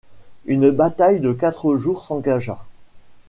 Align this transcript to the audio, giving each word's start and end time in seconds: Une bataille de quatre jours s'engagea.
Une 0.45 0.71
bataille 0.71 1.19
de 1.19 1.31
quatre 1.31 1.75
jours 1.77 2.05
s'engagea. 2.05 2.57